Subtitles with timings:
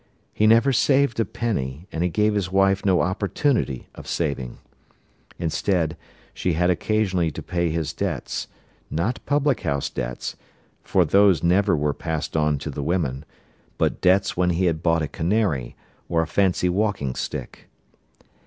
[0.33, 4.57] He never saved a penny, and he gave his wife no opportunity of saving;
[5.37, 5.95] instead,
[6.33, 8.47] she had occasionally to pay his debts;
[8.89, 10.35] not public house debts,
[10.81, 13.25] for those never were passed on to the women,
[13.77, 15.75] but debts when he had bought a canary,
[16.09, 17.69] or a fancy walking stick.